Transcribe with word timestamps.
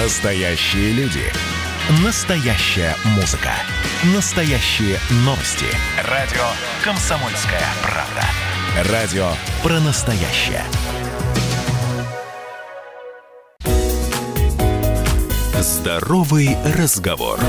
Настоящие 0.00 0.92
люди. 0.92 1.24
Настоящая 2.04 2.94
музыка. 3.16 3.50
Настоящие 4.14 4.96
новости. 5.24 5.66
Радио 6.04 6.44
«Комсомольская 6.84 7.64
правда». 7.82 8.92
Радио 8.92 9.28
про 9.60 9.80
настоящее. 9.80 10.62
Здоровый 15.60 16.56
разговор. 16.76 17.40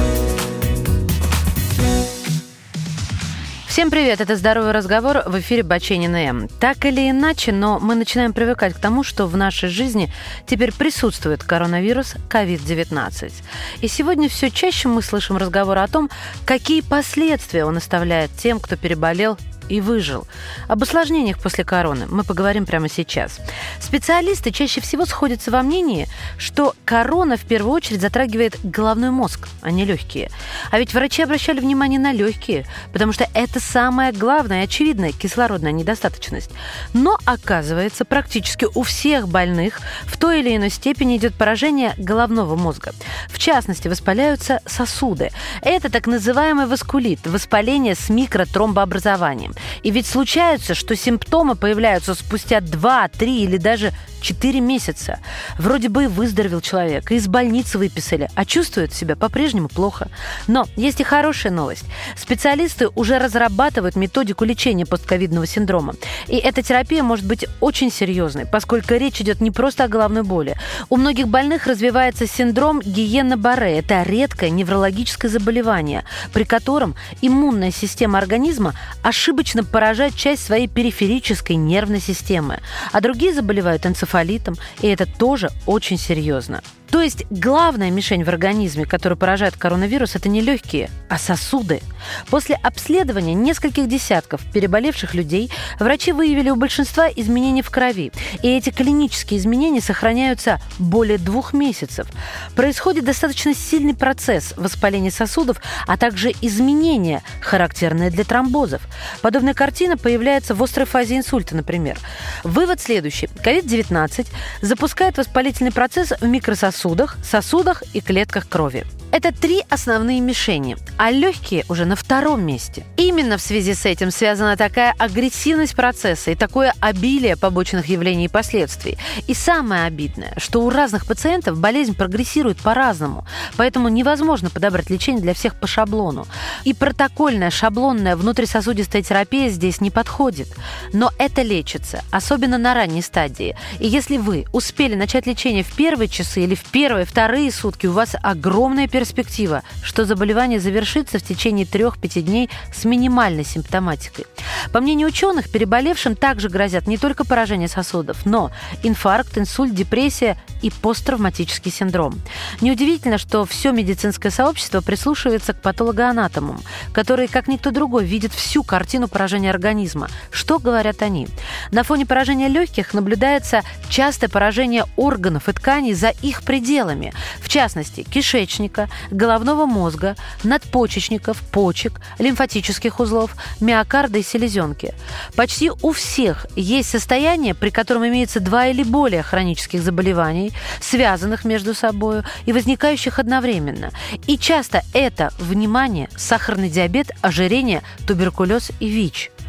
Всем 3.79 3.91
привет, 3.91 4.19
это 4.19 4.35
«Здоровый 4.35 4.73
разговор» 4.73 5.23
в 5.25 5.39
эфире 5.39 5.63
Баченина 5.63 6.17
М. 6.27 6.49
Так 6.59 6.83
или 6.83 7.09
иначе, 7.09 7.53
но 7.53 7.79
мы 7.79 7.95
начинаем 7.95 8.33
привыкать 8.33 8.73
к 8.73 8.77
тому, 8.77 9.03
что 9.05 9.25
в 9.25 9.37
нашей 9.37 9.69
жизни 9.69 10.11
теперь 10.45 10.73
присутствует 10.73 11.45
коронавирус 11.45 12.15
COVID-19. 12.29 13.31
И 13.79 13.87
сегодня 13.87 14.27
все 14.27 14.51
чаще 14.51 14.89
мы 14.89 15.01
слышим 15.01 15.37
разговоры 15.37 15.79
о 15.79 15.87
том, 15.87 16.09
какие 16.43 16.81
последствия 16.81 17.63
он 17.63 17.77
оставляет 17.77 18.31
тем, 18.35 18.59
кто 18.59 18.75
переболел 18.75 19.37
и 19.69 19.81
выжил. 19.81 20.27
Об 20.67 20.83
осложнениях 20.83 21.39
после 21.39 21.63
короны 21.63 22.07
мы 22.09 22.23
поговорим 22.23 22.65
прямо 22.65 22.89
сейчас. 22.89 23.39
Специалисты 23.79 24.51
чаще 24.51 24.81
всего 24.81 25.05
сходятся 25.05 25.51
во 25.51 25.61
мнении, 25.61 26.07
что 26.37 26.75
корона 26.85 27.37
в 27.37 27.45
первую 27.45 27.73
очередь 27.73 28.01
затрагивает 28.01 28.57
головной 28.63 29.11
мозг, 29.11 29.47
а 29.61 29.71
не 29.71 29.85
легкие. 29.85 30.29
А 30.71 30.79
ведь 30.79 30.93
врачи 30.93 31.23
обращали 31.23 31.59
внимание 31.59 31.99
на 31.99 32.11
легкие, 32.11 32.65
потому 32.91 33.13
что 33.13 33.27
это 33.33 33.59
самая 33.59 34.11
главная 34.11 34.61
и 34.61 34.63
очевидная 34.65 35.11
кислородная 35.11 35.71
недостаточность. 35.71 36.51
Но 36.93 37.17
оказывается, 37.25 38.05
практически 38.05 38.65
у 38.73 38.83
всех 38.83 39.27
больных 39.27 39.79
в 40.05 40.17
той 40.17 40.39
или 40.39 40.55
иной 40.55 40.69
степени 40.69 41.17
идет 41.17 41.35
поражение 41.35 41.93
головного 41.97 42.55
мозга. 42.55 42.93
В 43.29 43.37
частности, 43.37 43.87
воспаляются 43.87 44.61
сосуды. 44.65 45.31
Это 45.61 45.91
так 45.91 46.07
называемый 46.07 46.65
васкулит, 46.65 47.25
воспаление 47.27 47.95
с 47.95 48.09
микротромбообразованием. 48.09 49.53
И 49.83 49.91
ведь 49.91 50.07
случается, 50.07 50.75
что 50.75 50.95
симптомы 50.95 51.55
появляются 51.55 52.15
спустя 52.15 52.61
2, 52.61 53.09
3 53.09 53.43
или 53.43 53.57
даже 53.57 53.93
4 54.21 54.59
месяца. 54.59 55.19
Вроде 55.57 55.89
бы 55.89 56.07
выздоровел 56.07 56.61
человек, 56.61 57.11
из 57.11 57.27
больницы 57.27 57.77
выписали, 57.77 58.29
а 58.35 58.45
чувствует 58.45 58.93
себя 58.93 59.15
по-прежнему 59.15 59.69
плохо. 59.69 60.09
Но 60.47 60.67
есть 60.75 60.99
и 60.99 61.03
хорошая 61.03 61.51
новость. 61.51 61.85
Специалисты 62.15 62.89
уже 62.89 63.17
разрабатывают 63.17 63.95
методику 63.95 64.45
лечения 64.45 64.85
постковидного 64.85 65.47
синдрома. 65.47 65.95
И 66.27 66.37
эта 66.37 66.61
терапия 66.61 67.03
может 67.03 67.25
быть 67.25 67.45
очень 67.59 67.91
серьезной, 67.91 68.45
поскольку 68.45 68.95
речь 68.95 69.21
идет 69.21 69.41
не 69.41 69.51
просто 69.51 69.85
о 69.85 69.87
головной 69.87 70.23
боли. 70.23 70.55
У 70.89 70.97
многих 70.97 71.27
больных 71.27 71.67
развивается 71.67 72.27
синдром 72.27 72.81
Гиена-Барре. 72.81 73.79
Это 73.79 74.03
редкое 74.03 74.49
неврологическое 74.49 75.31
заболевание, 75.31 76.03
при 76.33 76.43
котором 76.43 76.95
иммунная 77.21 77.71
система 77.71 78.19
организма 78.19 78.73
ошибочно 79.01 79.63
поражает 79.63 80.15
часть 80.15 80.45
своей 80.45 80.67
периферической 80.67 81.55
нервной 81.55 82.01
системы, 82.01 82.59
а 82.91 83.01
другие 83.01 83.33
заболевают 83.33 83.85
энцефалитом 83.85 84.08
энцефалитом, 84.09 84.55
и 84.81 84.87
это 84.87 85.05
тоже 85.05 85.49
очень 85.65 85.97
серьезно. 85.97 86.61
То 86.91 87.01
есть 87.01 87.25
главная 87.29 87.91
мишень 87.91 88.23
в 88.23 88.29
организме, 88.29 88.85
которую 88.85 89.17
поражает 89.17 89.55
коронавирус, 89.55 90.15
это 90.15 90.27
не 90.27 90.41
легкие, 90.41 90.89
а 91.07 91.17
сосуды. 91.19 91.81
После 92.29 92.55
обследования 92.55 93.35
нескольких 93.35 93.87
десятков 93.87 94.41
переболевших 94.51 95.13
людей 95.13 95.51
врачи 95.79 96.11
выявили 96.11 96.49
у 96.49 96.55
большинства 96.55 97.07
изменения 97.09 97.61
в 97.61 97.69
крови. 97.69 98.11
И 98.41 98.49
эти 98.49 98.71
клинические 98.71 99.39
изменения 99.39 99.81
сохраняются 99.81 100.59
более 100.79 101.19
двух 101.19 101.53
месяцев. 101.53 102.07
Происходит 102.55 103.05
достаточно 103.05 103.53
сильный 103.53 103.93
процесс 103.93 104.53
воспаления 104.57 105.11
сосудов, 105.11 105.61
а 105.85 105.95
также 105.97 106.31
изменения, 106.41 107.21
характерные 107.41 108.09
для 108.09 108.23
тромбозов. 108.23 108.81
Подобная 109.21 109.53
картина 109.53 109.95
появляется 109.95 110.55
в 110.55 110.63
острой 110.63 110.87
фазе 110.87 111.17
инсульта, 111.17 111.55
например. 111.55 111.99
Вывод 112.43 112.81
следующий. 112.81 113.27
COVID-19 113.27 114.27
запускает 114.61 115.17
воспалительный 115.17 115.71
процесс 115.71 116.13
в 116.19 116.25
микрососудах 116.25 116.78
сосудах, 116.79 117.17
сосудах 117.21 117.83
и 117.93 117.99
клетках 117.99 118.47
крови. 118.47 118.85
Это 119.11 119.33
три 119.33 119.63
основные 119.69 120.19
мишени, 120.19 120.77
а 120.97 121.09
легкие 121.09 121.65
уже 121.67 121.85
на 121.85 121.95
втором 121.95 122.45
месте. 122.45 122.85
Именно 122.95 123.37
в 123.37 123.41
связи 123.41 123.73
с 123.73 123.85
этим 123.85 124.11
связана 124.11 124.55
такая 124.55 124.93
агрессивность 124.99 125.75
процесса 125.75 126.29
и 126.29 126.35
такое 126.35 126.73
обилие 126.79 127.35
побочных 127.35 127.87
явлений 127.87 128.25
и 128.25 128.29
последствий. 128.29 128.99
И 129.25 129.33
самое 129.33 129.85
обидное, 129.85 130.33
что 130.37 130.61
у 130.61 130.69
разных 130.69 131.07
пациентов 131.07 131.59
болезнь 131.59 131.95
прогрессирует 131.95 132.57
по-разному, 132.57 133.25
поэтому 133.57 133.89
невозможно 133.89 134.51
подобрать 134.51 134.91
лечение 134.91 135.23
для 135.23 135.33
всех 135.33 135.55
по 135.55 135.65
шаблону. 135.65 136.27
И 136.63 136.75
протокольная 136.75 137.49
шаблонная 137.49 138.15
внутрисосудистая 138.15 139.01
терапия 139.01 139.49
здесь 139.49 139.81
не 139.81 139.89
подходит. 139.89 140.49
Но 140.93 141.11
это 141.17 141.41
лечится, 141.41 142.03
особенно 142.11 142.59
на 142.59 142.75
ранней 142.75 143.01
стадии. 143.01 143.57
И 143.79 143.87
если 143.87 144.17
вы 144.17 144.45
успели 144.53 144.93
начать 144.93 145.25
лечение 145.25 145.63
в 145.63 145.75
первые 145.75 146.09
часы 146.09 146.43
или 146.43 146.53
в 146.53 146.63
первые, 146.65 147.05
вторые 147.05 147.51
сутки, 147.51 147.87
у 147.87 147.93
вас 147.93 148.15
огромная 148.21 148.87
перспектива 148.99 149.63
что 149.81 150.03
заболевание 150.03 150.59
завершится 150.59 151.19
в 151.19 151.23
течение 151.23 151.65
3-5 151.65 152.21
дней 152.21 152.49
с 152.73 152.83
минимальной 152.83 153.45
симптоматикой. 153.45 154.25
По 154.71 154.81
мнению 154.81 155.07
ученых, 155.07 155.49
переболевшим 155.49 156.15
также 156.15 156.49
грозят 156.49 156.87
не 156.87 156.97
только 156.97 157.25
поражение 157.25 157.67
сосудов, 157.67 158.25
но 158.25 158.51
инфаркт, 158.83 159.37
инсульт, 159.37 159.73
депрессия 159.73 160.37
и 160.61 160.69
посттравматический 160.69 161.71
синдром. 161.71 162.19
Неудивительно, 162.61 163.17
что 163.17 163.45
все 163.45 163.71
медицинское 163.71 164.29
сообщество 164.29 164.81
прислушивается 164.81 165.53
к 165.53 165.61
патологоанатомам, 165.61 166.61
которые, 166.93 167.27
как 167.27 167.47
никто 167.47 167.71
другой, 167.71 168.05
видят 168.05 168.33
всю 168.33 168.63
картину 168.63 169.07
поражения 169.07 169.49
организма. 169.49 170.09
Что 170.31 170.59
говорят 170.59 171.01
они? 171.01 171.27
На 171.71 171.83
фоне 171.83 172.05
поражения 172.05 172.47
легких 172.47 172.93
наблюдается 172.93 173.61
частое 173.89 174.29
поражение 174.29 174.85
органов 174.95 175.49
и 175.49 175.53
тканей 175.53 175.93
за 175.93 176.09
их 176.09 176.43
пределами, 176.43 177.13
в 177.41 177.49
частности, 177.49 178.03
кишечника, 178.03 178.89
головного 179.11 179.65
мозга, 179.65 180.15
надпочечников, 180.43 181.37
почек, 181.51 182.01
лимфатических 182.19 182.99
узлов, 182.99 183.35
миокарда 183.59 184.19
и 184.19 184.23
селезенки. 184.49 184.93
Почти 185.35 185.71
у 185.81 185.91
всех 185.91 186.47
есть 186.55 186.89
состояние, 186.89 187.53
при 187.53 187.69
котором 187.69 188.07
имеется 188.07 188.39
два 188.39 188.67
или 188.67 188.83
более 188.83 189.23
хронических 189.23 189.81
заболеваний, 189.81 190.51
связанных 190.81 191.45
между 191.45 191.73
собой 191.73 192.23
и 192.45 192.53
возникающих 192.53 193.19
одновременно. 193.19 193.91
И 194.27 194.37
часто 194.37 194.81
это, 194.93 195.31
внимание, 195.39 196.09
сахарный 196.17 196.69
диабет, 196.69 197.11
ожирение, 197.21 197.83
туберкулез 198.05 198.71
и 198.79 198.87
ВИЧ– 198.87 199.31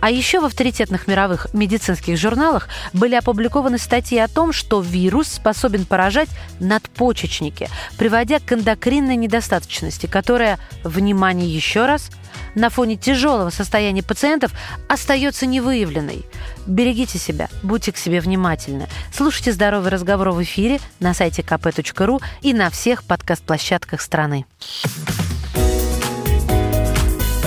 а 0.00 0.10
еще 0.10 0.40
в 0.40 0.44
авторитетных 0.44 1.06
мировых 1.06 1.52
медицинских 1.52 2.16
журналах 2.18 2.68
были 2.92 3.14
опубликованы 3.14 3.78
статьи 3.78 4.18
о 4.18 4.28
том, 4.28 4.52
что 4.52 4.80
вирус 4.80 5.28
способен 5.28 5.84
поражать 5.86 6.28
надпочечники, 6.60 7.68
приводя 7.98 8.38
к 8.38 8.52
эндокринной 8.52 9.16
недостаточности, 9.16 10.06
которая, 10.06 10.58
внимание 10.84 11.48
еще 11.48 11.86
раз, 11.86 12.10
на 12.56 12.70
фоне 12.70 12.96
тяжелого 12.96 13.50
состояния 13.50 14.02
пациентов 14.02 14.50
остается 14.88 15.46
невыявленной. 15.46 16.24
Берегите 16.66 17.18
себя, 17.18 17.48
будьте 17.62 17.92
к 17.92 17.96
себе 17.96 18.20
внимательны. 18.20 18.88
Слушайте 19.14 19.52
«Здоровый 19.52 19.90
разговор» 19.90 20.30
в 20.30 20.42
эфире 20.42 20.80
на 20.98 21.14
сайте 21.14 21.42
kp.ru 21.42 22.20
и 22.42 22.52
на 22.52 22.70
всех 22.70 23.04
подкаст-площадках 23.04 24.00
страны. 24.00 24.46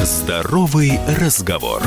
Здоровый 0.02 1.00
разговор. 1.20 1.84